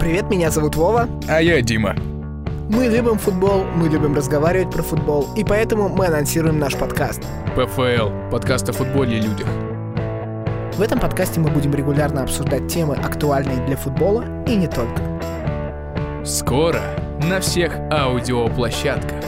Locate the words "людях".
9.20-9.46